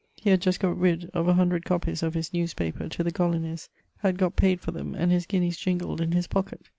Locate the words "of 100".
1.13-1.63